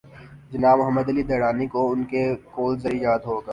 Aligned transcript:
جناب 0.51 0.77
محمد 0.79 1.07
علی 1.11 1.23
درانی 1.29 1.67
کوان 1.73 1.99
کا 2.11 2.23
قول 2.53 2.73
زریں 2.81 3.01
یاد 3.07 3.21
ہو 3.29 3.35
گا۔ 3.45 3.49